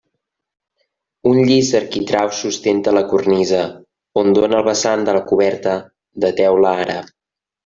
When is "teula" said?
6.43-6.75